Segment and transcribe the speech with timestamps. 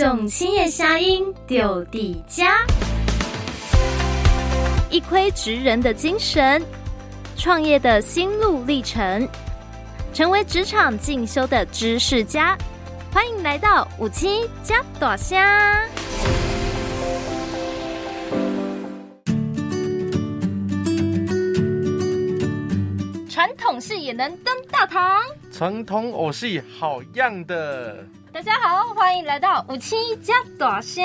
[0.00, 2.64] 送青叶虾英丢底家，
[4.90, 6.64] 一窥职人的精神，
[7.36, 9.28] 创业的心路历程，
[10.14, 12.56] 成为职场进修的知识家。
[13.12, 15.84] 欢迎来到五七加朵虾。
[23.28, 28.06] 传统戏也能登大堂，传统偶戏好样的。
[28.30, 31.02] 大家好，欢迎来到有青嘉大声。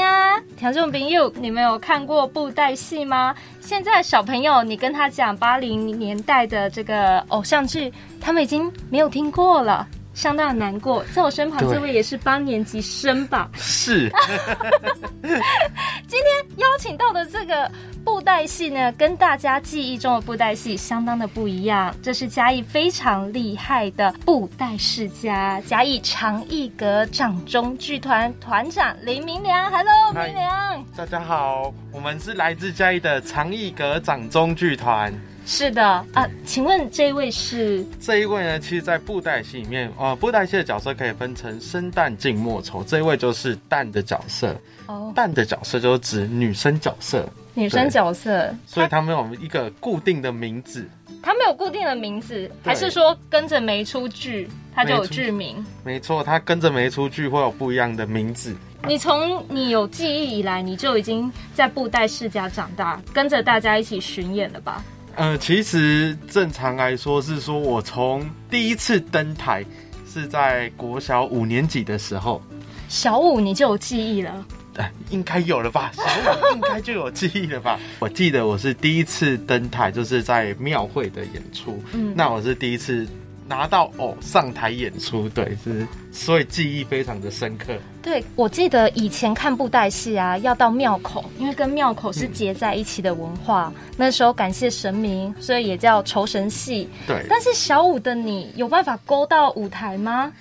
[0.58, 3.34] 听众朋友，你们有看过布袋戏吗？
[3.62, 9.88] 现在小朋友，你跟他讲八零年代的这个偶像剧，他们已经没有听过了。
[10.14, 13.50] 相当的难过，在我身旁这位也是八年级生吧？
[13.56, 14.12] 是。
[16.08, 17.72] 今天邀请到的这个
[18.06, 21.96] 布袋戏呢，跟大家记忆中的布袋戏相当的不一样。
[22.02, 29.72] 这是嘉义非常厉害的布袋世家，嘉义长艺阁掌中剧团团长林明良。
[29.72, 30.86] Hello，明良。
[30.96, 35.14] 大家好，我们是来自嘉义的长艺阁掌中剧团。
[35.46, 37.86] 是的啊，请问这一位是？
[38.00, 44.56] 这一位呢，其实，在布袋戏里面，呃，布袋戏的角色可以分成生旦净末丑，这一位就是旦的角色。
[44.88, 47.28] 哦，旦的角色就是指女生角色。
[47.54, 50.88] 女生角色，所以他们有一个固定的名字。
[51.22, 55.66] 他没有固定的名字，还是说跟着每出剧，他就有剧名？
[55.84, 58.54] 没错，他跟着每出剧会有不一样的名字。
[58.86, 64.84] 你从你有记忆以来，你就已经在布袋世家长大，跟着大家一起巡演了吧？
[65.16, 69.64] 呃，其实正常来说是说，我从第一次登台
[70.12, 72.42] 是在国小五年级的时候。
[72.90, 74.46] 小五你就有记忆了？
[74.76, 75.92] 呃，应该有了吧？
[75.96, 77.80] 小五应该就有记忆了吧？
[78.00, 81.82] 我记得我是第一次登台，就是在庙会的演出。
[81.94, 83.08] 嗯，那我是第一次。
[83.46, 87.74] 拿到偶上台演出，对，是，所以记忆非常的深刻。
[88.02, 93.72] 对，我记得以前看布袋戏啊，要到庙口，因为跟庙口是结在一起的文化。
[93.76, 96.90] 嗯、那时候感谢神明，所以也叫酬神戏。
[97.06, 100.32] 对，但是小五的你有办法勾到舞台吗？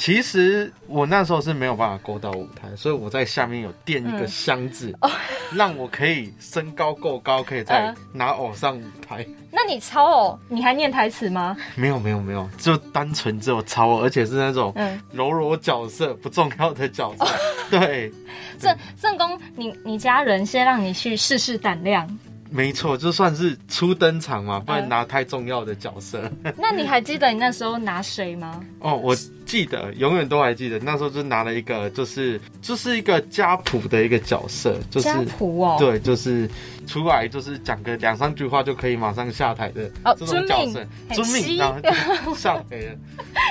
[0.00, 5.10] 其实我那时候是没有办法勾到舞台，所以我在下面有垫一个箱子，嗯、
[5.54, 9.16] 让我可以身高够高，可以再拿偶上舞台。
[9.16, 11.54] 呃、那你操偶，你还念台词吗？
[11.74, 14.74] 没有，没有，没有，就单纯只有操偶，而且是那种
[15.12, 17.26] 柔柔角色，不重要的角色。
[17.70, 18.12] 嗯、对，
[18.58, 22.08] 正正宫，你你家人先让你去试试胆量。
[22.52, 26.28] 没错，就算是初登场嘛，不能拿太重要的角色。
[26.42, 28.60] 呃、 那你还记得你那时候拿谁吗？
[28.80, 29.14] 哦，我
[29.46, 36.50] 记得，永远都还记得，那时候就拿了一个，就是就是一个家谱的一个角色，就是家谱哦，对，就是
[36.88, 39.88] 出来就是讲个两三句话就可以马上下台的
[40.18, 40.84] 这种角色，
[41.14, 41.94] 遵命，然
[42.24, 42.98] 后 上台了。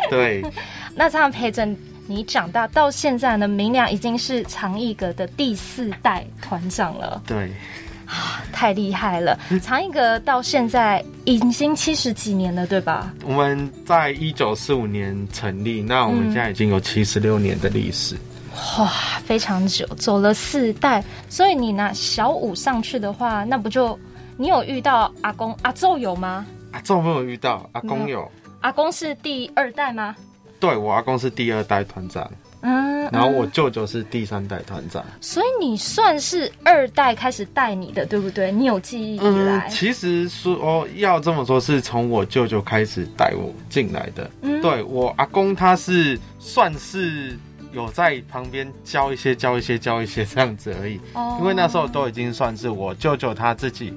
[0.10, 0.44] 对，
[0.94, 1.66] 那这样陪着
[2.06, 7.22] 你长大到现在呢，明良已经是长艺阁的第四代团长了。
[7.26, 7.50] 对。
[8.10, 9.38] 啊，太厉害了！
[9.62, 13.14] 长一阁到现在已经七十几年了，对吧？
[13.24, 18.18] 我们在一九四五年成立，那我们现在已经有七十六年的历史。
[18.78, 18.92] 哇，
[19.26, 21.04] 非常久，走了四代。
[21.30, 23.98] 所以你拿小五上去的话，那不就
[24.38, 26.46] 你有遇到阿公阿昼有吗？
[26.72, 28.30] 阿昼没有遇到，阿公有。
[28.62, 30.16] 阿公是第二代吗？
[30.60, 32.30] 对，我阿公是第二代团长。
[32.62, 38.52] 嗯，然后我舅舅是第三代团长，所以你算是二代开始带你的，对不对？
[38.52, 44.30] 你有记忆以来，嗯、其实说哦，要这么说，是从我舅舅开始带我进来的。
[44.42, 47.38] 嗯，对，我阿公他是算是
[47.72, 51.00] 有在旁边教一些、教一些、教一些这样子而已。
[51.14, 53.94] 哦，因为那时候都已经算是我舅舅他自己，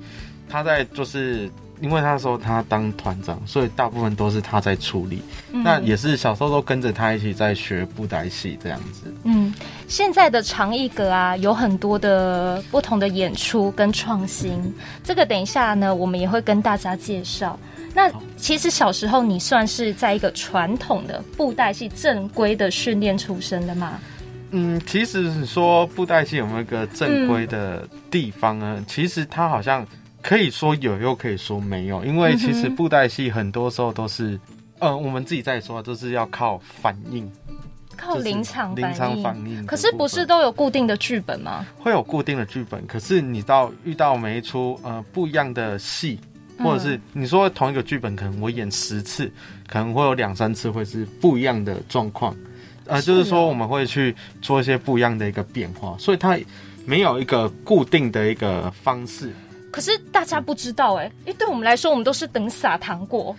[0.49, 1.51] 他在就是。
[1.83, 5.21] 因为那时候他当团长，所以大部分都是他在处理。
[5.51, 9.13] 嗯、那也是小时候都跟着他一起在学布袋戏这样子。
[9.25, 9.53] 嗯，
[9.89, 14.73] 现在的长艺阁啊，有很多的不同的演出跟创新。
[15.03, 17.59] 这个等一下呢，我们也会跟大家介绍。
[17.93, 23.99] 那其实小时候你算是在一个传统的布袋戏正规的训练出身的吗？
[24.53, 28.77] 嗯，其实是说布袋戏有没有一个正规的地方呢？
[28.79, 29.85] 嗯、其实它好像。
[30.23, 34.31] 可以说有，又可以说没有，因为其实布袋戏很多时候都是，
[34.79, 37.29] 嗯、呃，我们自己在说，都是要靠反应，
[37.97, 39.67] 靠临场临场反应。
[39.67, 41.67] 可是不是都有固定的剧本吗？
[41.77, 46.19] 会有固定的剧本，可是你到遇到每一出呃不一样的戏，
[46.59, 49.31] 或者是你说同一个剧本，可能我演十次，
[49.67, 52.35] 可能会有两三次会是不一样的状况，
[52.87, 56.39] 呃，就是说我们会去做一些不一样的一个变化，所以它
[56.87, 59.33] 没有一个固定的一个方式。
[59.73, 63.35] 可是大家不知道哎、欸，因为对我们来说，我们都是等撒糖果。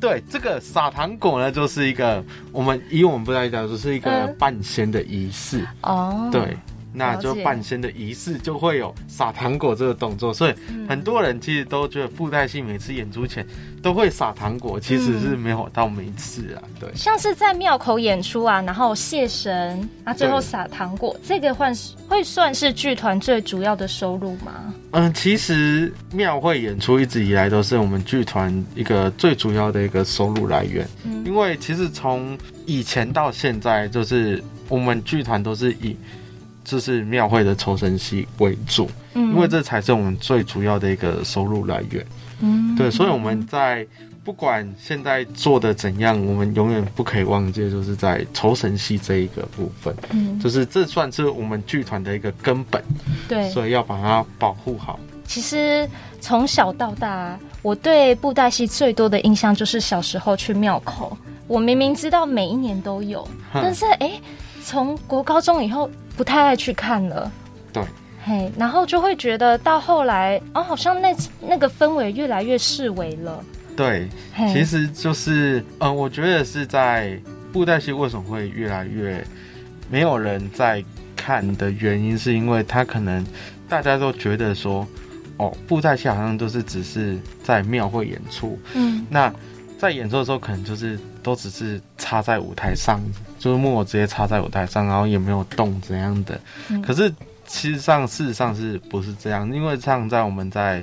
[0.00, 6.28] 对，这个撒糖果呢，就是一个我们以我们布袋戏来讲，就是一个半仙的仪式哦。
[6.30, 6.58] 对。
[6.92, 10.54] 那就半仙的仪式就会有撒糖果这个动作，所以
[10.88, 13.46] 很多人其实都觉得布袋戏每次演出前
[13.82, 16.62] 都会撒糖果，其实是没有到每次啊。
[16.78, 21.66] 对，像是在庙口演出啊，然后谢神啊，最后撒糖果，这个会
[22.08, 24.74] 会算是剧团最主要的收入吗？
[24.90, 30.86] 嗯，其实庙会演出一直以来都是我们剧团一个最主要的一个收入来源。
[31.04, 32.36] 嗯，因为其实从
[32.66, 35.96] 以前到现在，就是我们剧团都是以。
[36.64, 42.06] 这是庙会的酬神戏为主，嗯，因为这才是我们最主要的一个收入来源，
[42.40, 43.86] 嗯，对，所以我们在
[44.24, 52.80] 不管现在做的怎样，我们永远不可以忘记，就是在酬神戏这一个部分，嗯，就是这算是我们剧团的一个根本，
[53.28, 55.00] 对，所以要把它保护好。
[55.26, 55.88] 其实
[56.20, 61.16] 从小到大，我对布袋戏最多的印象就是小时候去庙口，
[61.48, 64.12] 我明明知道每一年都有，但是哎。
[64.64, 67.30] 从国高中以后，不太爱去看了。
[67.72, 67.82] 对，
[68.24, 73.44] 嘿，然后就会觉得到后来，哦，好像那那个氛围越来越式微了。
[73.76, 74.08] 对，
[74.52, 77.18] 其实就是，嗯、呃，我觉得是在
[77.52, 79.26] 布袋戏为什么会越来越
[79.90, 80.84] 没有人在
[81.16, 83.24] 看的原因，是因为他可能
[83.68, 84.86] 大家都觉得说，
[85.38, 89.32] 哦，布袋戏好像都是只是在庙会演出，嗯，那
[89.82, 93.00] 在演出的时候，可能就是都只是插在舞台上。
[93.36, 96.40] 就是木偶直接插在舞台上，然后也没有动怎样的。
[96.68, 97.12] 嗯、可是
[97.48, 99.52] 其实上事实上是不是这样？
[99.52, 100.80] 因为像在我们在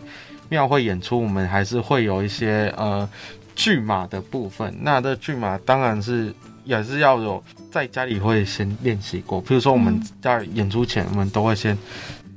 [0.50, 3.10] 庙会演出，我们还是会有一些呃
[3.56, 4.76] 剧马的部分。
[4.82, 6.34] 那这剧马当然是
[6.66, 7.42] 也是要有
[7.72, 9.40] 在家里会先练习过。
[9.40, 11.78] 比如说我们在演出前，我们都会先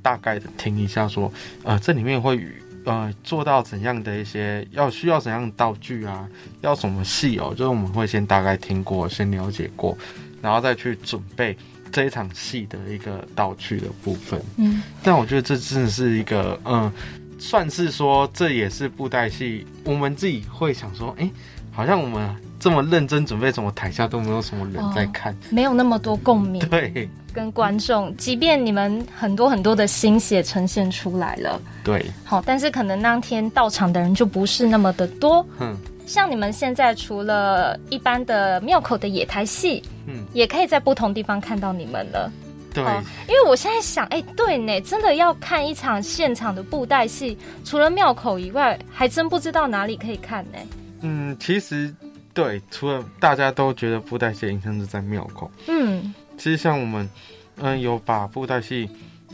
[0.01, 1.33] 大概的听一下说，说
[1.65, 2.37] 呃这里面会
[2.85, 6.29] 呃做到怎样的一些要需要怎样的道具啊，
[6.61, 9.97] 要什么戏哦，就是我们会先大概听过，先了解过。
[10.41, 11.57] 然后再去准备
[11.93, 16.93] 这一场戏的一个道具的部分，嗯，但我觉得这真的是一个，嗯，
[17.39, 21.31] 算是说这也是布袋戏，我们自己会想说，哎，
[21.71, 35.77] 好像我们这么认真准备，怎么台下都没有什么人在看，哦，没有那么多共鸣，对，跟观众，即便你们很多很多的心血呈现出来了，对，好，但是可能当天到场的人就不是那么的多，嗯。
[36.05, 42.31] 像你们现在除了一般的庙口的野台戏，嗯，也可以在不同地方看到你们了。
[42.75, 42.83] 对，
[43.29, 50.59] 因为我现在想，哎、欸，对呢，真的要看一场现场的布袋戏，除了庙口以外，还真不知道哪里可以看呢。
[51.03, 51.95] 嗯，其实
[52.35, 57.09] 对，除了大家都觉得布袋戏的印象是在庙口，嗯，其实像我们，
[57.57, 58.89] 嗯，有把布袋戏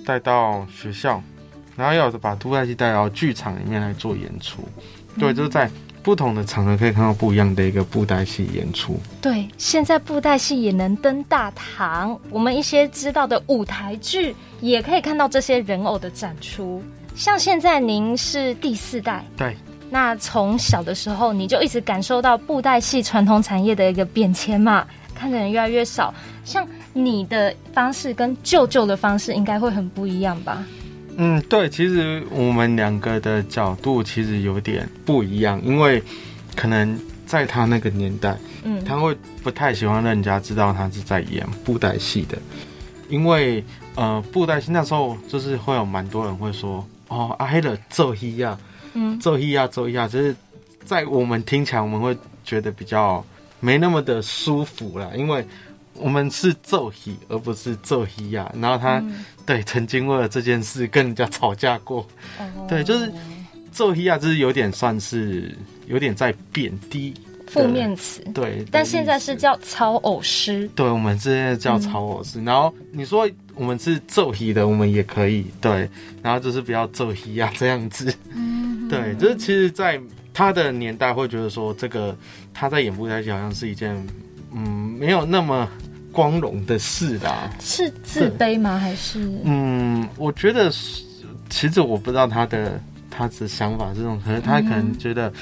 [0.05, 1.23] 带到学校，
[1.77, 4.63] 然后要把布袋戏带到剧场里面来做演出，
[5.15, 5.71] 嗯、对，就是在。
[6.01, 8.99] 不同的场合可以看到不一样的一个布袋戏演出。
[9.21, 16.83] 对，现在布袋戏也能登大堂，我们一些知道的舞台剧也可以看到这些人偶的展出。
[17.15, 19.55] 像现在您是第四代，对，
[19.91, 26.13] 那从小的时候你就一直感受到布袋戏传统产业的一个变迁嘛，看的人越来越少。
[26.45, 30.63] 像你的方式跟舅舅的方式应该会很不一样吧？
[31.17, 36.03] 嗯，对，其实我们两个的角度其实有点不一样，因为
[36.55, 42.39] 可能在他那个年代，嗯，他会不太喜欢让人家知道他是在演布袋戏的，
[43.09, 43.65] 因为
[43.97, 48.57] 呃，布袋戏那时候就是会有蛮多人会说，哦，挨了这一呀，
[48.95, 50.35] 嗯，揍一呀，揍一呀，就是
[50.85, 53.25] 在我们听起来我们会觉得比较
[53.61, 55.45] 没那么的舒服啦，因为。
[56.01, 58.49] 我们是奏戏，而不是奏戏呀。
[58.61, 62.07] 然后他、嗯、对曾经为了这件事跟人家吵架过，
[62.39, 63.13] 哦、对，就是
[63.73, 65.53] 奏戏呀，就是有点算是
[65.89, 67.13] 有点在贬低
[67.49, 68.23] 负面词。
[68.33, 70.71] 对，但现在是叫操偶师。
[70.77, 72.39] 对，我们现在叫操偶师。
[72.39, 75.91] 嗯、然后你说我们是奏戏的，我们也可以对。
[76.23, 78.15] 然后就是不要奏戏呀这样子。
[78.33, 78.48] 嗯，
[78.89, 80.01] 对，就是其实，在
[80.33, 82.17] 他的年代会觉得说，这个
[82.53, 83.95] 他在演布袋戏好像是一件
[84.53, 85.69] 嗯没有那么。
[86.11, 88.77] 光荣的事啦，是自卑吗？
[88.77, 90.69] 还是嗯，我觉得
[91.49, 95.33] 其实我不知道他的他的想法是这种，可是他可能觉得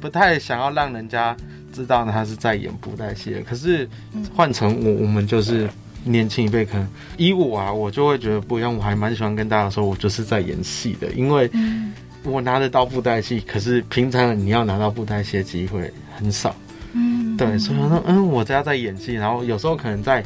[0.00, 1.36] 不太想要让人家
[1.72, 3.36] 知道他是在演布袋戏。
[3.46, 3.88] 可是
[4.34, 5.68] 换成我，我们就是
[6.02, 8.74] 年轻一辈，可能以我啊，我就会觉得不一样。
[8.74, 11.48] 我还蛮喜欢跟大家说，我就是在演戏的，因为
[12.24, 16.54] 我拿得到布袋戏，可是平常你要拿到布袋戏的机会很少。
[16.92, 20.24] 嗯对，所以说，嗯，我家在演戏，然后有时候可能在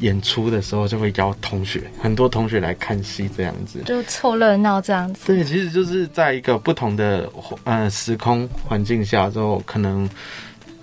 [0.00, 5.26] 演出的时候就会邀同学，很多同学来看戏，这样子就凑热闹这样子。
[5.26, 7.30] 对，其实就是在一个不同的
[7.64, 10.08] 呃时空环境下之后，可能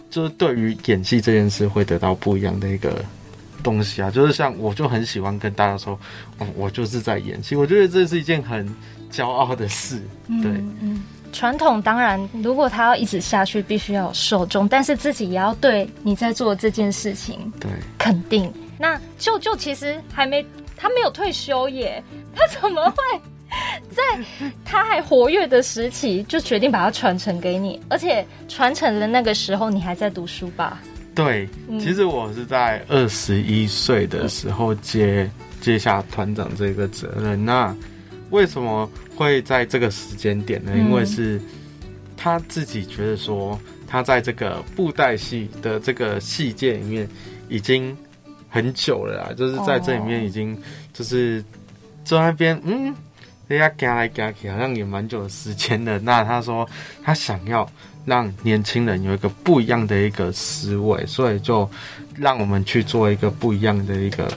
[0.10, 3.06] 就是对于演戏这件事会得到不一样的一个
[3.62, 4.10] 东西啊。
[4.10, 6.00] 就是像我就很喜欢跟大家说，
[6.40, 7.56] 哦，我就是在演戏。
[7.56, 8.68] 我觉得这是一件很
[9.12, 9.98] 骄傲的事。
[10.28, 18.52] 对，嗯，嗯，传统当然，如果他要一直下去，必须要有受众，但是自己也要对你在做这件事情，对，肯定。
[18.80, 20.46] 那舅舅其实还没，
[20.76, 22.04] 他没有退休耶，
[22.36, 23.22] 他怎么会？
[23.90, 24.04] 在
[24.66, 30.80] 他还活跃的时期，就决定把它传承给你，而且传承的那个时候，你还在读书吧？
[31.16, 37.44] 对，嗯、其实我是在二十一岁的时候接、嗯、接下团长这个责任。
[37.44, 37.74] 那
[38.30, 40.74] 为什么会在这个时间点呢？
[40.78, 41.42] 因为是
[42.16, 47.08] 他自己觉得说，他在这个布袋戏的这个戏界里面
[47.50, 47.96] 已经
[48.50, 50.58] 很久了啦，就是在这里面已经
[50.94, 51.44] 就是
[52.04, 52.94] 坐那边，嗯。
[53.48, 55.98] 人家夹来夹去，好像也蛮久的时间了。
[56.00, 56.68] 那他说
[57.02, 57.66] 他想要
[58.06, 61.70] 让年轻人有一个不一样的一个思维，所以就
[62.18, 64.30] 让我们去做一个不一样的一个，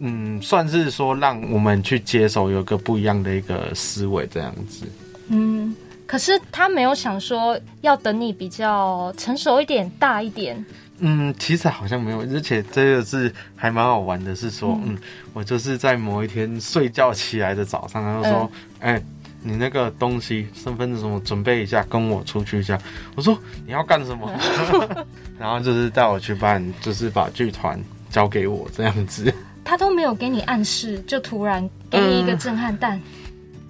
[0.00, 4.86] 嗯，算是说让我们去接手有个不一样的一个思维这样子。
[5.28, 5.74] 嗯，
[6.06, 10.64] 可是他没有想说要等你比较成熟一点、大一点。
[11.02, 14.98] 嗯，其实好像没有，而且这个是还蛮好玩的，是说，嗯，嗯，
[15.32, 19.04] 我就是在某一天睡觉起来的早上，他就说，哎、嗯欸，
[19.42, 22.78] 你那个东西，身份证什么，准备一下，跟我出去一下。
[23.14, 24.30] 我说你要干什么？
[24.72, 25.06] 嗯、
[25.40, 29.32] 然后就是带我去办，就是把剧团交给我这样子。
[29.64, 32.96] 他都没有给你暗示，就突然给你一个震撼弹。
[32.98, 33.02] 嗯、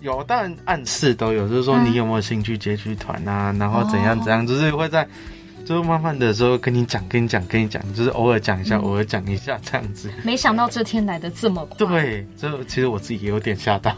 [0.00, 3.54] 有，当然暗示都有，就是说你有没有兴趣接剧团啊？
[3.59, 5.06] 然后怎样怎样，就是会在。
[5.62, 10.11] 就慢慢的时候跟你讲，跟你讲，跟你讲，就是偶尔讲一下，嗯、偶尔讲一下这样子。
[10.25, 11.87] 没想到这天来的这么快。
[11.87, 13.94] 对，就其实我自己也有点吓到。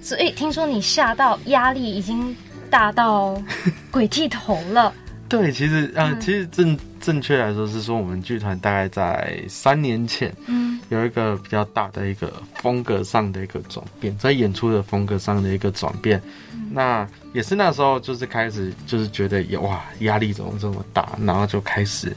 [0.00, 2.34] 所以听说你吓到，压力已经
[2.68, 3.40] 大到
[3.88, 4.92] 鬼剃头了。
[5.28, 16.22] 对，其实啊、呃，其实正正确来说是说，我们剧团大概在三年前，嗯，有一个比较大的一个风格上的一个转变，在演出的风格上的一个转变。
[16.54, 22.16] 嗯、那也是那时候，就是开始就是觉得哇，压力怎么这么大，然后就开始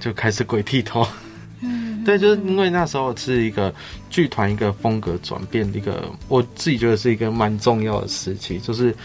[0.00, 1.06] 就开始鬼剃头。
[1.60, 3.72] 嗯，对，就是因为那时候是一个
[4.08, 8.96] 剧团一个风格转变的一个，我自己觉得是一个蛮重要的时期，就是。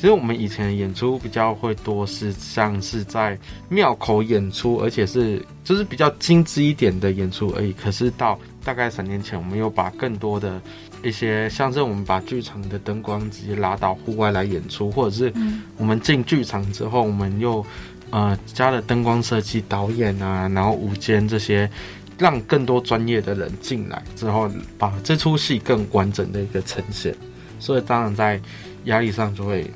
[0.00, 3.36] 其实我们以前演出比较会多，是像是在
[3.68, 7.72] 庙口演出，而且是就是比较精致一点的演出而已。
[7.72, 10.62] 可是到大概三年前，我们又把更多的
[11.02, 15.32] 一些，像是我们把剧场的灯光直接拉到户外来演出，或者是
[15.76, 17.66] 我们进剧场之后，我们又
[18.10, 21.68] 呃加了灯光设计、导演啊，然后舞间这些，
[22.16, 27.12] 让更多专业的人进来之后，把这出戏更完整的一个呈现。
[27.58, 28.40] 所以当然在
[28.84, 29.68] 压力上就会。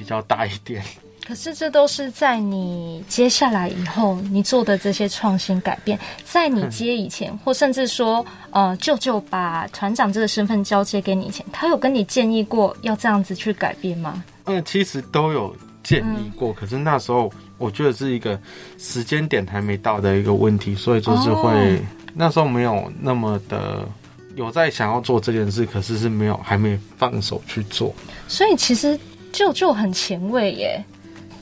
[0.00, 0.82] 比较大一点，
[1.28, 14.24] 可是这都是在你接下来以后你做的这些创新改变，在你接以前，或甚至说，呃，舅舅把团长这个身份交接给你以前，他有跟你建议过要这样子去改变吗？
[14.46, 18.40] 嗯，其实都有建议过，嗯、可是那时候我觉得是一个
[18.78, 21.78] 时间点还没到的一个问题，所以就是会、哦、
[22.14, 23.86] 那时候没有那么的
[24.34, 27.94] 有在想要做这件事，可是是没有还没放手去做，
[28.26, 28.98] 所以其实。
[29.32, 30.84] 舅舅很前卫耶，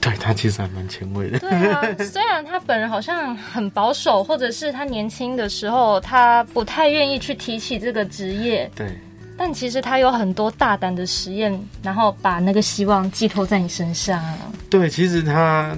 [0.01, 1.39] 对，他其实还蛮前卫的。
[1.39, 8.97] 对啊， 虽然他本人好像很保守，或者是他年轻的时候他不太愿意去提起这个职业，对，
[9.37, 14.23] 但其实他有很多大胆的实验，然后把那个希望寄托在你身上。
[14.71, 15.77] 对，其实他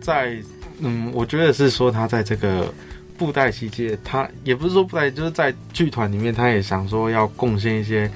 [0.00, 0.36] 在，
[0.80, 2.72] 嗯，我觉得是说他在这个
[3.16, 8.10] 布袋戏界，他也不是说布袋，就是在剧团里面，他也想说要贡献一些。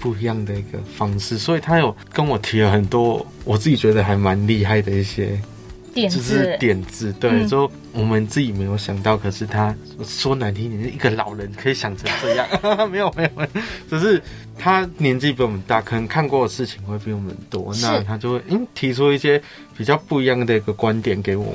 [0.00, 5.38] 不一样的一个方式，所以他有跟我提了很多我自己觉得还蛮厉害的一些
[5.94, 9.74] 点子，就是点子，对，嗯、就我们自己没有想到，可是他
[10.04, 12.46] 说难听点，一个老人可以想成这样，
[12.90, 13.46] 没有没有，
[13.90, 14.22] 只是
[14.56, 19.40] 他年纪比我们大，可能看过的事情会比我们多，那他就会嗯提出一些
[19.76, 21.54] 比较不一样的一个观点给我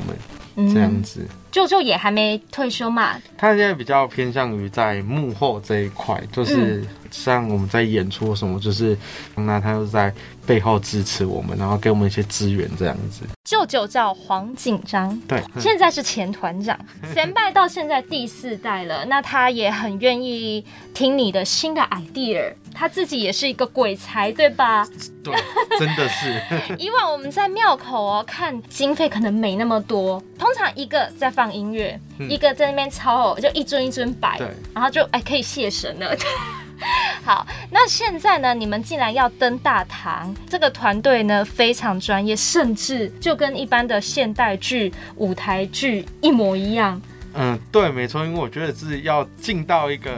[0.55, 1.25] 们，这样子。
[1.53, 3.15] 舅舅、嗯、也还没退休嘛？
[3.37, 6.81] 他现在比较偏向于在幕后这一块，就是。
[6.81, 8.97] 嗯像我们在演出什么，就是
[9.35, 10.11] 那他就在
[10.47, 13.21] 背后支持我们，然后给我们一些资源这样子。
[13.43, 16.75] 舅舅叫黄锦章，对，现在是前团长，
[17.13, 19.05] 前辈到现在第四代了。
[19.05, 24.87] 那他也很愿意听你的新的 idea，他自己也是一个鬼才，对吧？
[25.23, 25.33] 对，
[25.77, 26.41] 真的是。
[26.77, 34.39] 以往我们在庙口哦看经费可能没那么多，通常一个在放音乐，嗯、一个在那边操偶，就一尊一尊摆，
[34.73, 36.15] 然后就哎可以谢神了。
[37.23, 38.53] 好，那现在呢？
[38.53, 47.01] 你们既然要登大堂，这个团队呢非常专业，甚至就跟一般的现代剧、舞台剧一模一样。
[47.35, 50.11] 嗯，对，没错，因为我觉得是要进到一个。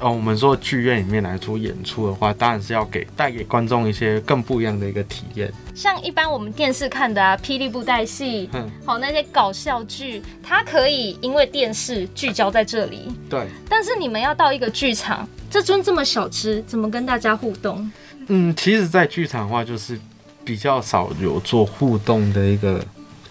[0.00, 5.52] 哦，我们说剧院里面来做演出的话，当然是要给带给观众一些更不一样的一个体验。
[5.74, 13.08] 像一般我们电视看的啊，霹雳布袋戏，嗯，好那些搞笑剧，它可以因为电视聚焦在这里。
[13.28, 13.46] 对。
[13.68, 17.90] 但是你们要到一个剧场，这尊这么小只，怎么跟大家互动？
[18.28, 19.98] 嗯，其实，在剧场的话，就是
[20.44, 22.84] 比较少有做互动的一个，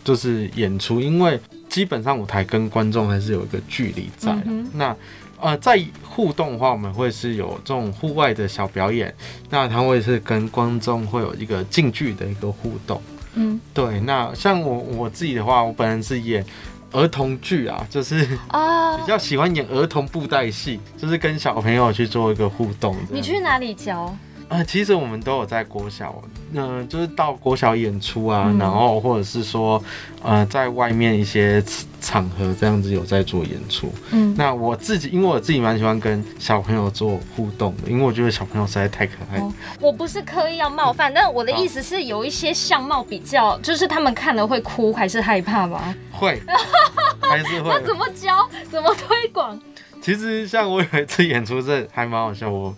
[0.03, 1.39] 就是演出，因为
[1.69, 4.31] 基本上舞台跟观众还是有一个距离在。
[4.45, 4.95] 嗯、那。
[5.43, 9.13] 呃，在互动的话，我们会是有这种户外的小表演，
[9.49, 13.01] 那它会是跟观众会有一个近距的一个互动。
[13.35, 13.99] 嗯，对。
[13.99, 16.45] 那像我我自己的话，我本人是演
[16.93, 22.95] 儿童剧啊，就是啊， 比较喜欢演儿童布袋戏，就是跟小朋友去做一个互动。
[23.09, 24.15] 你去哪里教？
[24.53, 26.21] 呃，其实我们都有在国小，
[26.53, 29.83] 嗯、呃，就是到国小演出啊，嗯、然后或者是说，
[30.21, 31.63] 呃，在外面一些
[31.99, 33.91] 场合这样子有在做演出。
[34.11, 39.39] 嗯，那我自己，因为我自己蛮喜欢跟小朋友做互动的，因为我觉得小朋友实在太可爱。
[39.39, 45.93] 哦、我不是刻意要冒犯，但我的意思是有一些相貌比较，就是他们看了会哭还是害怕吧？
[46.13, 46.39] 会，
[47.21, 47.69] 还是会。
[47.69, 48.47] 那怎么教？
[48.69, 49.59] 怎么推广？
[49.99, 52.49] 其实像我有一次演出，这还蛮好笑。
[52.49, 52.75] 我。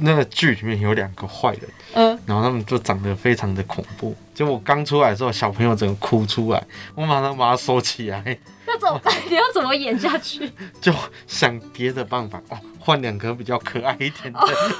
[0.00, 1.62] 那个剧里面有两个坏人，
[1.94, 4.14] 嗯，然后他们就长得非常的恐怖。
[4.34, 6.62] 就我刚出来的时候，小朋友整个哭出来，
[6.94, 8.38] 我马上把它收起来。
[8.66, 9.14] 那怎么办？
[9.28, 10.50] 你要怎么演下去？
[10.80, 10.92] 就
[11.26, 14.38] 想别的办法哦，换两个比较可爱一点的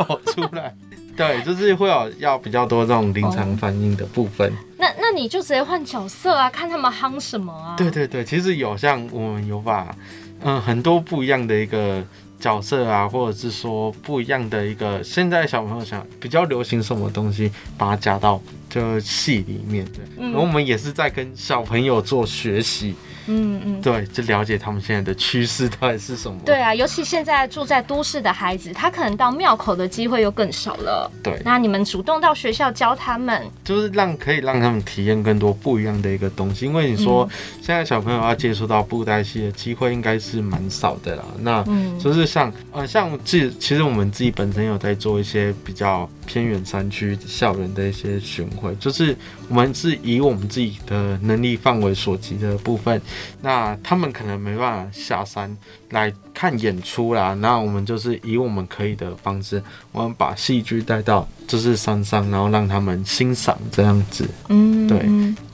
[0.09, 0.75] 哦出来。
[1.17, 4.51] 对，就是会有要比较多这种临场反应的部分。
[4.79, 7.75] 那那你就直接换角色啊，看他们夯什么啊？
[7.77, 9.95] 对对对，其实有像我们有把
[10.43, 12.03] 嗯很多不一样的一个。
[12.41, 22.95] 角色啊，或者是说不一样的一个，现在小朋友想比较流行什么东西，把它加到就戏里面的，然后我们也是在跟小朋友做学习。
[23.27, 26.39] 嗯嗯，对，就了解他们现在的趋势到底是什么。
[26.45, 31.11] 对啊，尤其现在住在都市的孩子，他可能到庙口的机会又更少了。
[31.23, 36.67] 对，那你们主动到学校教他们，就是让可以让他们体验更多不一样的一个东西。
[36.67, 37.31] 因为你说、嗯、
[37.63, 41.25] 现在小朋友要接触到布袋戏的机会应该是蛮少的啦。
[41.41, 41.65] 那
[41.99, 49.17] 就是像呃，像自己其实我们自己本身有在做一些比较偏远山区校园的一些巡回，就是
[49.49, 53.01] 我们是以我们自己的能力范围所及的部分。
[53.43, 55.57] 那他们可能没办法下山
[55.91, 64.29] 来看演出啦，那我们就是以我们可以的方式，我们把戏剧带到就是山上，然后让他们欣赏这样子。
[64.49, 64.99] 嗯，对，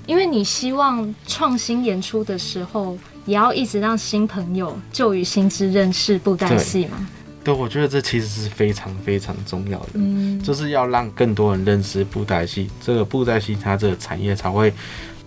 [0.06, 7.08] 因为你希望创新演出的时候，也要一直让新朋友旧与新知认识布袋戏嘛。
[7.44, 14.72] 对，我觉得这其实是非常非常重要的，嗯，就是要让更多人认识布袋戏，这个布袋戏它这个产业才会。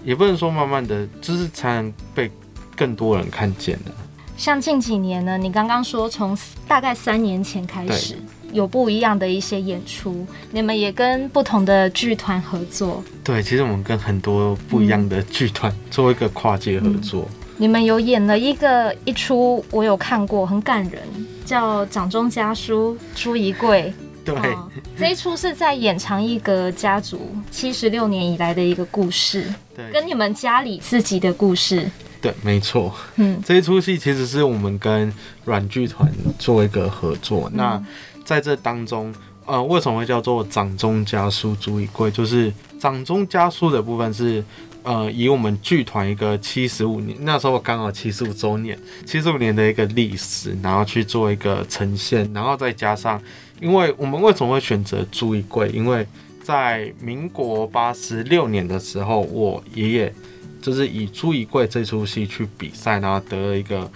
[0.03, 2.29] 也不能说慢慢的，就是才能被
[2.75, 3.91] 更多人看见的。
[4.37, 8.15] 像近几年呢，你刚刚说从大概三年前开始
[8.53, 13.03] 有不一样的一些演出，你们也跟不同的剧团合作。
[13.23, 17.27] 对，其实我们跟很多不一样的剧团做一个跨界合作。
[17.29, 21.01] 嗯，你们有演了一个一出，我有看过，很感人，
[21.45, 23.93] 叫《掌中家书》朱一贵。
[24.35, 31.89] 对、哦，这一出是在演长一阁家族七十六年以来的一个故事，对，跟你们家里自己的故事。
[32.21, 32.93] 对，没错。
[33.15, 35.13] 嗯，这一出戏其实是我们跟
[35.45, 37.49] 软剧团做一个合作。
[37.53, 37.83] 嗯、那
[38.25, 39.13] 在这当中，
[39.45, 42.11] 呃，为什么会叫做掌中家书足以贵？
[42.11, 44.43] 就是掌中家书的部分是，
[44.83, 53.21] 呃，以我们剧团一个七十五年，那时候刚好七十五周年，七十五年的一个历史，然后去做一个呈现，然后再加上。
[53.61, 55.69] 因为我们为什么会选择朱一贵？
[55.69, 56.07] 因为
[56.41, 60.13] 在民国八十六年的时候，我爷爷
[60.61, 63.91] 就是以朱一贵这出戏去比赛，然后得了一个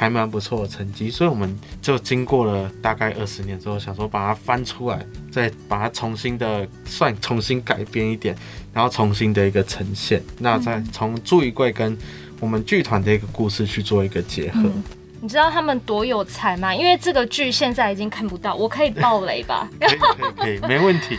[0.00, 8.32] 还蛮不错的成绩，所以我们就经过了大概二十年之后，想说把它翻出来，再把它重新的算重新改编一点，
[8.72, 11.98] 然后重新的一个呈现，那再从朱一贵跟
[12.38, 14.60] 我们剧团的一个故事去做一个结合。
[14.62, 14.84] 嗯
[15.20, 16.72] 你知道他们多有才吗？
[16.72, 19.68] 因为这个剧现在已经看不到，我可以爆雷吧？
[19.80, 19.98] 可以
[20.36, 21.18] 可以， 没问题。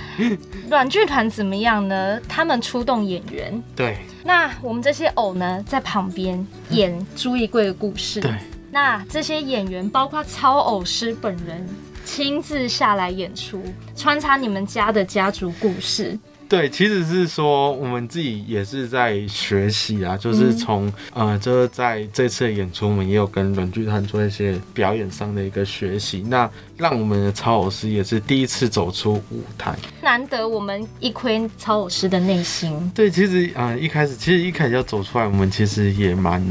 [0.70, 2.18] 软剧团怎么样呢？
[2.26, 3.98] 他们出动演员，对。
[4.24, 8.22] 那我们这些偶呢，在旁边演朱一贵的故事。
[8.22, 8.32] 对。
[8.72, 11.68] 那这些演员，包括超偶师本人，
[12.06, 13.64] 亲自下来演出，
[13.96, 16.18] 穿插你们家的家族故事。
[16.48, 32.92] 对，其实是说我们自己也是在学习啊，就是从、嗯、呃，就是在这次的演出，我们也有跟软剧团做一些表演上的一个学习，那让我们的超偶师也是第一次走出舞台，难得我们一窥超偶师的内心。
[32.96, 36.44] 对，其实啊、呃，一开始其实一开始要走出来，我们其实也蛮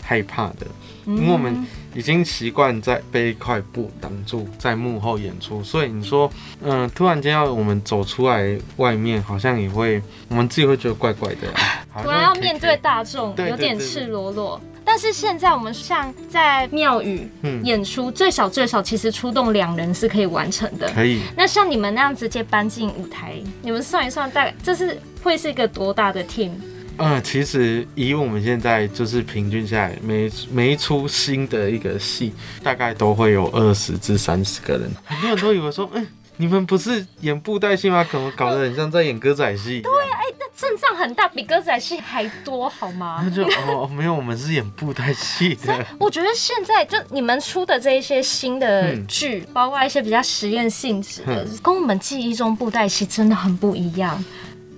[0.00, 0.68] 害怕的，
[1.06, 1.66] 因为我们。
[1.94, 11.48] 已经习惯在被一块布挡住，在幕后演出，所以你说，嗯、呃，突然间要我们走出来外面，好像也会，我们自己会觉得怪怪的、
[11.92, 12.02] 啊。
[12.02, 14.58] 突然要面对大众，有点赤裸裸。
[14.86, 17.28] 但是现在我们像在庙宇
[17.62, 20.90] 演出，嗯、最少最少其实出动两人是可以完成的。
[20.94, 21.20] 可以。
[21.36, 26.52] 那像你们那样直接搬进舞台，你们算一算，大概这是会是一个多大的 team？
[26.98, 34.90] 嗯，其实以我们现在就是平均下来，每每一出新的一个戏，大概都会有二十至三十个人。
[35.04, 38.06] 很多人都以为说，嗯，你们不是演布袋戏吗？
[38.10, 39.80] 怎么搞得很像在演歌仔戏。
[39.80, 43.20] 对，哎、欸，那阵仗很大，比歌仔戏还多，好吗？
[43.24, 45.86] 那就哦，没有，我们是演布袋戏的。
[45.98, 54.22] 我觉得现在就你们出的这一些新的剧，嗯、包括一些比较实验性质的，嗯、跟我们记忆中布袋戏真的很不一样。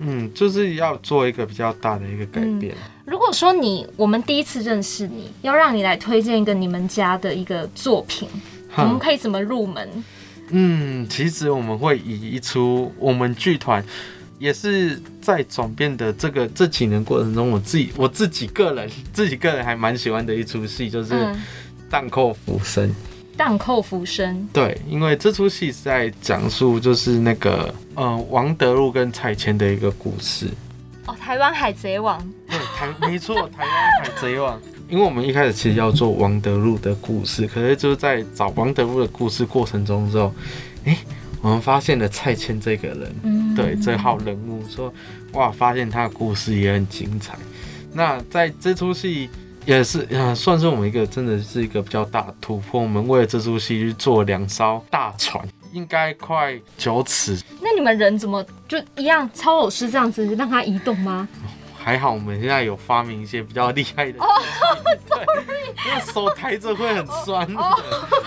[0.06, 2.74] 嗯，就是要做一个比较大的一个改变。
[2.74, 8.28] 嗯，如果说你我们第一次认识你，要让你来推荐一个你们家的一个作品，
[8.76, 9.88] 我们可以怎么入门？
[10.50, 13.82] 嗯，其实我们会以一出我们剧团
[14.38, 21.14] 也是在转变的这个这几年过程中，我自己我自己个人自己个人还蛮喜欢的一出戏，就是
[21.88, 22.90] 《荡寇浮生》。
[23.36, 30.48] 荡寇浮生，对，因为这出戏是在讲述就是那个呃王德禄跟蔡牵的一个故事。
[31.06, 32.18] 哦，台湾海贼王。
[32.48, 33.70] 对，台没错，台湾
[34.02, 34.60] 海贼王。
[34.88, 40.32] 因为我们一开始其实要做王德禄的故事，可是就是在找王德禄的故事过程中之后，
[40.84, 40.96] 哎，
[41.40, 44.92] 我们发现了蔡牵这个人，嗯，对，这号人物，说
[45.32, 47.36] 哇，发现他的故事也很精彩。
[47.92, 49.28] 那在这出戏。
[49.66, 52.80] 也是啊，算是我们一个真的是一个比较大的突破。
[52.80, 57.40] 我们为了这出戏去做两艘大船，应该快九尺。
[57.60, 61.26] 那你们人怎么就一样超偶师这样子让它移动吗？
[61.76, 64.26] 还好我们现在有发明一些比较厉害的哦，
[65.06, 65.26] sorry，
[65.86, 67.78] 因为手抬着会很酸，oh, oh.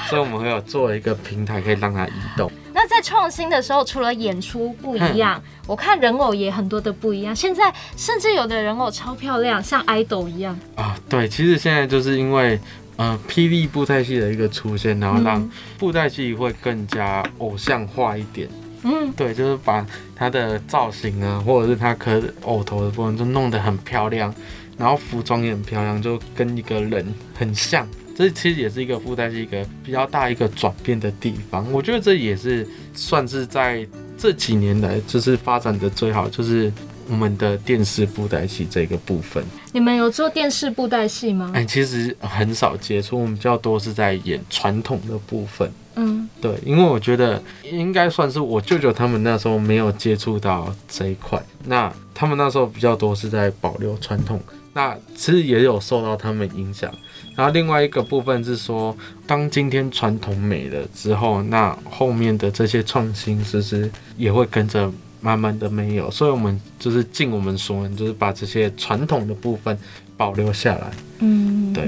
[0.09, 2.51] 所以我们会有做一个平台可以让它移动。
[2.89, 7.35] 那在创新的时候，除了演出不一样，我看人偶也很多的不一样。
[7.35, 10.97] 现在甚至有的人偶超漂亮，像 idol 一样啊。
[11.09, 12.57] 对，其实现在就是因为
[12.95, 18.47] 呃霹雳布袋戏的一个出现，然后让布袋戏会更加偶像化一点。
[18.83, 24.33] 嗯，对，就是把它的造型啊，或者是它可偶头的部分，就弄得很漂亮，
[24.77, 27.85] 然后服装也很漂亮，就跟一个人很像。
[28.17, 31.71] 这其实也是一个附带，是一个比较大一个转变的地方。
[31.71, 36.73] 我觉得这也是算是在这几年来就是发展的最好，就是
[37.09, 39.43] 我们的电视布袋戏这个部分。
[39.73, 41.51] 你们有做电视布袋戏吗？
[41.53, 45.71] 哎，其实很少接触，我们比较多是在演传统的部分。
[45.95, 54.39] 嗯，对，因为我觉得应该算是我舅舅他们那时候没有接触到这一块，那他们那时候比较多是在保留传统，
[54.73, 56.93] 那其实也有受到他们影响。
[57.35, 64.91] 然后另外一个部分是说，当今天传统没了之后，那后面的这些创新其实也会跟着
[65.27, 69.77] 慢慢的没有，所以我们就是尽我们所能，就是把这些传统的部分
[70.15, 70.89] 保留下来。
[71.19, 71.85] 嗯，对。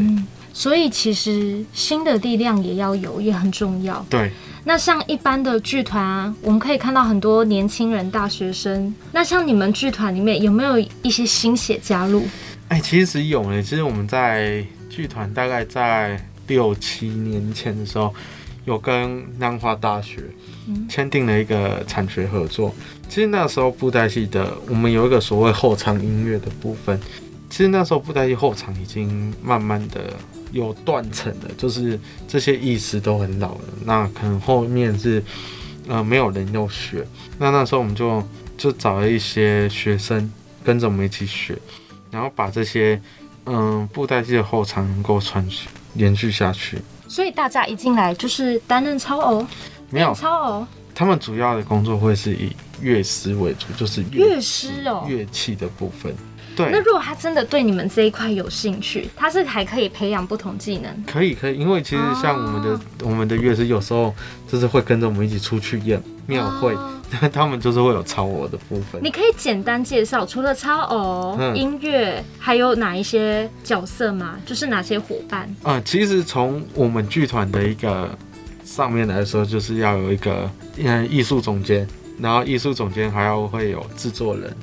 [0.51, 4.05] 所以其实新的力量也要有，也很重要。
[4.09, 4.29] 对。
[4.65, 8.93] 那像一般的剧团啊，我们可以看到很多年轻人、大学生。
[9.13, 12.23] 那像你们剧团里面有没有一些新血加入？
[12.67, 13.63] 哎，其实有诶。
[13.63, 18.13] 其实我们在剧团大概在六七年前的时候，
[18.65, 20.23] 有跟南华大学
[20.89, 22.75] 签订了一个产学合作。
[23.09, 26.97] 其实那时候布袋戏的，我们有一个所谓后场音乐的部分。
[27.49, 30.13] 其实那时候布袋戏后场已经慢慢的。
[30.51, 35.23] 有断层了，就是这些意识都很老了，那可能后面是
[35.87, 37.05] 呃没有人要学，
[37.37, 38.23] 那那时候我们就
[38.57, 40.27] 就找了一些学生
[40.63, 41.55] 跟着我们一起学，
[42.09, 42.99] 然后把这些
[43.45, 46.79] 嗯布袋戏的后场能够传续延续下去。
[47.07, 49.45] 所以大家一进来就是担任超偶，
[49.91, 50.67] 没有超偶，
[50.99, 56.13] 他们主要的工作会是以乐师为主，就是乐师哦，乐器的部分。
[56.57, 60.91] 对，那如果他真的对你们这一块有兴趣，他是还可以培养不同技能。
[61.07, 64.13] 可以，可以，因为其实像我们的、哦、我们的乐师有时候
[64.45, 66.75] 就是会跟着我们一起出去演庙会，
[67.11, 69.01] 那、哦、 他们就是会有超偶的部分。
[69.01, 74.37] 你可以简单介绍，除了超偶、嗯、音乐，还有哪一些角色吗？
[74.45, 75.43] 就是哪些伙伴？
[75.63, 78.09] 啊、嗯，其实从我们剧团的一个
[78.69, 81.87] 上面来说，就是要有一个嗯艺术总监。
[82.21, 84.53] 然后艺术总监还要会有制作人，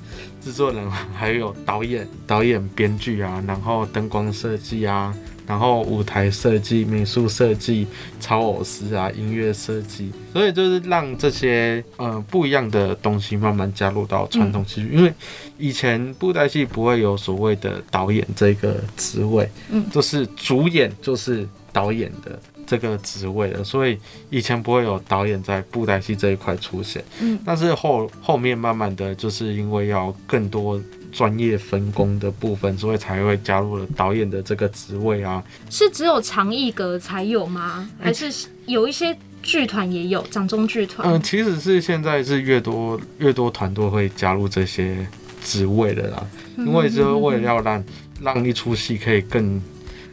[0.43, 5.13] 制作人还有导演、导演、编剧啊，然后灯光设计啊。
[5.47, 7.87] 然后舞台设计、美术设计、
[8.19, 14.89] 超偶师啊、音乐设计，所以就是让这些呃不一样的东西慢慢加入到传统戏剧。
[14.91, 15.13] 嗯、因为
[15.57, 22.37] 以前布袋戏不会有所谓的导演这个职位，嗯，就是主演就是导演的
[22.67, 23.99] 这个职位的，所以
[24.31, 30.81] 以前不会有导演在布袋戏这一块出现，嗯，但是后后面慢慢的就是因为要更多。
[31.13, 35.43] 专业分工的部分，所以才会加入了导演的这个职位啊。
[35.71, 37.89] 是只有长艺阁才有吗？
[37.99, 38.31] 还是
[38.67, 41.09] 有一些剧团也有掌中剧团？
[41.11, 45.07] 嗯，其实是现在是越多越多团队会加入这些
[45.43, 46.27] 职位的啦，
[46.59, 47.83] 因为就是为了要让
[48.21, 49.59] 让一出戏可以更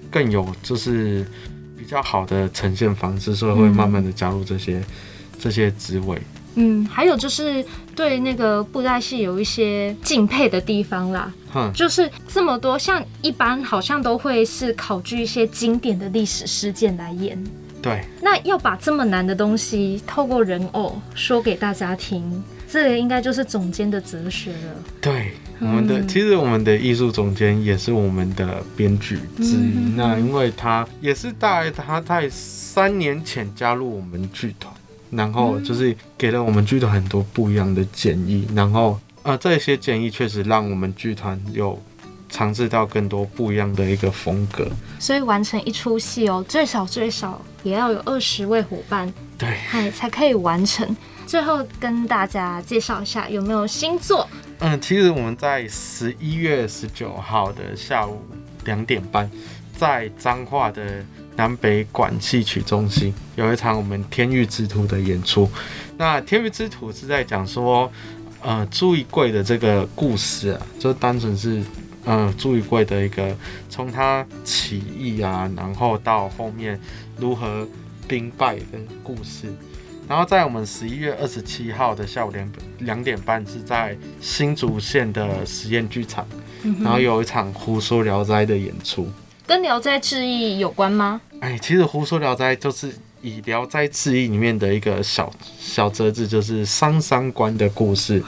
[0.09, 1.25] 更有就是
[1.83, 4.81] 比较好的呈现方式，所以会慢慢的加入这些
[5.37, 6.17] 这些职位。
[6.55, 11.29] 嗯，还有就是对那个布袋戏有一些敬佩的地方啦。
[11.53, 17.37] 嗯，就是这么多，像一般好像都会是考据一些经典的历史事件来演。
[17.81, 18.05] 对。
[18.21, 24.75] 那要把这么难的东西透过人偶说给大家听，这个应该就是总监的哲学了。
[25.01, 25.33] 对，
[25.65, 29.73] 我们的、嗯、其实我们的艺术总监也是我们的编剧之一。
[29.75, 34.73] 嗯、那因为他也是大概他在三年前加入我们剧团。
[35.15, 41.79] 然后就是给了我们剧团很多不一样的建议，然后啊，这些建议确实让我们剧团有
[42.29, 44.67] 尝试到更多不一样的一个风格。
[44.97, 50.97] 所以完成一出戏哦，最少最少也要有二十位伙伴，对，哎，才可以完成。
[51.27, 54.27] 最后跟大家介绍一下有没有新作？
[54.65, 58.21] 嗯，其实我们在十一月十九号的下午
[58.63, 59.29] 两点半，
[59.77, 61.05] 在彰化的。
[61.35, 65.49] 南北管戏曲中心有一场我们《天域之徒》的演出。
[65.97, 67.91] 那《天域之徒》是在讲说，
[68.43, 71.63] 呃，朱一贵的这个故事啊，就单纯是，
[72.05, 73.35] 呃，朱一贵的一个
[73.67, 76.79] 从他起义啊，然后到后面
[77.17, 77.67] 如何
[78.07, 79.51] 兵败的故事。
[80.07, 86.27] 然后在我们十一月二十七号的下午两两点半，是在新竹县的实验剧场，
[86.81, 89.07] 然后有一场《胡说聊斋》的演出。
[89.45, 91.19] 跟《聊斋志异》有关吗？
[91.39, 98.23] 哎，其实《胡说聊斋》就是以《聊斋志异》里面的一个小小折子，就是商三官的故事，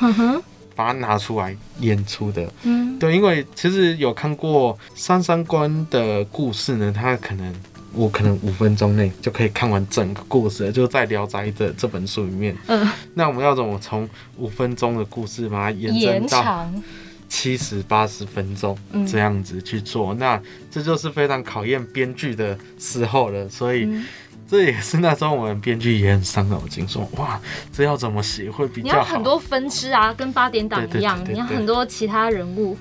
[0.75, 2.45] 把它拿出来演出的。
[2.63, 7.55] 嗯，对，因为其实有看过三三官的故事呢，它可能
[7.95, 12.55] 我可能五分钟内就可以看完整个故事了，就在《聊斋》的这本书里面。
[12.67, 16.69] 嗯，那我们要怎么从五分钟的故事把它延伸到？
[17.27, 18.77] 七十八十分钟
[19.07, 23.49] 这样子去做，嗯、那这就是非常考验编剧的时候了。
[23.49, 23.89] 所以
[24.47, 27.41] 这也是那时候我们编剧也很伤脑筋，说哇，
[27.73, 28.93] 这要怎么写会比较好？
[28.93, 32.77] 你要很多分支啊，跟八点档一样，你要很多其他人物。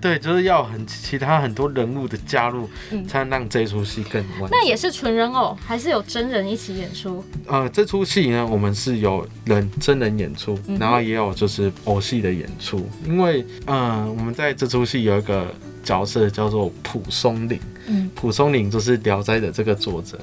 [0.00, 4.50] 对，就是要很其他很多人物的加入，嗯、才能让这出戏更完。
[4.50, 7.22] 那也是纯人偶，还是有真人一起演出？
[7.46, 12.88] 呃，这出戏呢，我们是有人真人演出，然后也有就是偶戏的演出。
[13.04, 20.18] 因为，呃，我们在这出戏有一个角色叫做蒲松龄，嗯，蒲松龄就是《聊斋》的这个作者，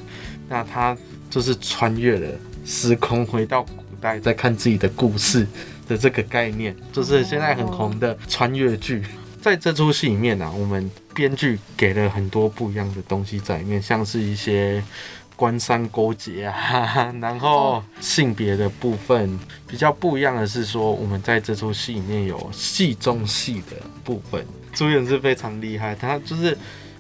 [0.50, 0.98] 那他
[1.30, 2.28] 就是穿越了
[2.66, 5.46] 时空，回到古代，在看自己的故事
[5.88, 9.04] 的这个概念，就是现在很红的穿越剧。
[9.48, 14.84] 在这出戏里面呢、我们编剧给了很多不一样的东西在里面，像是一些
[15.38, 26.58] 官商勾结啊， 然后性别的部分比较不一样的是说，我们在这出戏里面有戏中戏的部分，主演是非常厉害，他就是，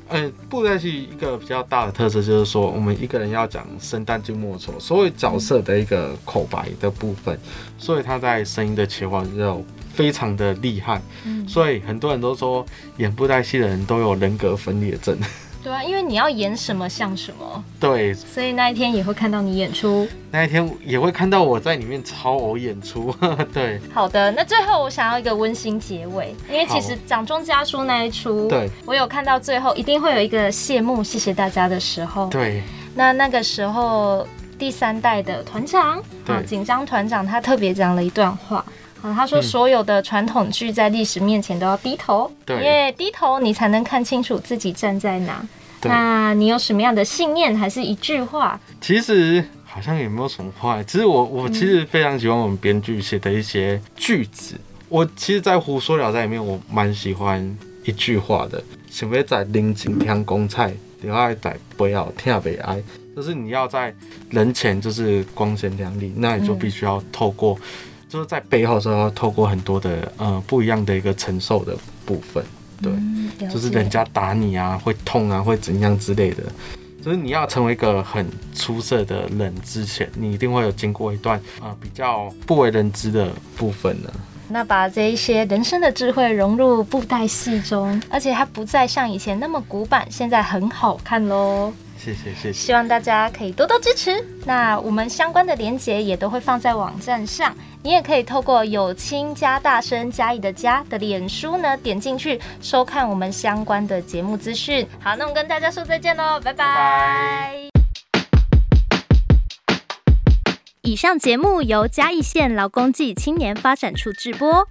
[0.07, 7.37] 呃，布袋戏一个比较大的特色就是说，我们一个人要讲生旦净末丑，所有角色的一个口白的部分，
[7.77, 9.65] 所以他在声音的切换之后。
[9.97, 12.63] 非常的厉害，嗯，所以很多人都说
[12.97, 15.17] 演布袋戏的人都有人格分裂症。
[15.63, 17.63] 对啊，因为你要演什么像什么。
[17.79, 20.07] 对，所以那一天也会看到你演出。
[20.31, 23.13] 那一天也会看到我在里面超偶演出。
[23.51, 32.27] 对，好的，那最后我想要一个温馨结尾，因为其实掌中家书那一出，对，我有看到最后一定会有一个谢幕，谢谢大家的时候。
[32.27, 32.61] 对，
[32.95, 34.25] 那那个时候
[34.59, 38.63] 第三代的团长，啊，紧张团长他特别讲了一段话。
[39.03, 45.45] 嗯，他说：“所有的传统剧在历史面前都要低头，对，因为低头你才能看清楚自己站在哪。
[45.83, 48.59] 那你有什么样的信念，还是一句话？
[48.81, 50.81] 其实好像也没有什么话。
[50.81, 54.55] 其实我我其实非常喜欢我们编剧写的一些句子。
[54.55, 62.81] 嗯、我其实，在《胡说聊斋》里面，我蛮喜欢一句话的：想要在人前听光彩，就要在背后听悲哀。
[63.15, 63.93] 就是你要在
[64.31, 67.57] 人前就是光鲜亮丽，那你就必须要透过。”
[68.09, 72.43] 就是在背后时候要透过很多的呃不一样的一个承受的部分，
[72.81, 76.43] 对，嗯、就是人家打你啊，会痛啊，会怎样之类的。
[77.03, 84.09] 就是你要成为一个很出色的人之前，你一定会有经过一段啊、呃、比较不为人知的部分呢。
[84.49, 91.73] 那把这一些人生的智慧融入布袋戏中，而且它不再像以前那么古板，现在很好看喽。
[91.97, 94.23] 谢谢谢谢，希望大家可以多多支持。
[94.45, 97.53] 那我们相关的连接也都会放在网站上，
[97.87, 104.85] 你也可以透过有青加大声嘉义的嘉的脸书呢，点进去收看我们相关的节目资讯。
[104.99, 107.55] 好，那我们跟大家说再见喽，拜拜。
[110.81, 114.67] 以上节目由嘉义县劳工暨青年发展处制播，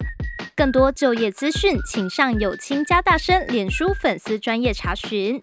[0.55, 5.39] 更多就业资讯，请上有青加大声脸书粉丝专业查询。